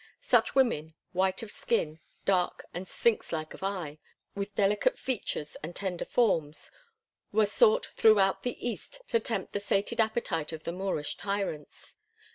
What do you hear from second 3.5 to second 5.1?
of eye, with delicate